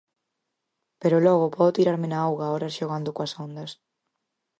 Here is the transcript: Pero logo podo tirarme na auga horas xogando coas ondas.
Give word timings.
Pero 1.01 1.23
logo 1.25 1.53
podo 1.55 1.75
tirarme 1.77 2.07
na 2.09 2.19
auga 2.27 2.51
horas 2.53 2.75
xogando 2.79 3.09
coas 3.15 3.33
ondas. 3.45 3.71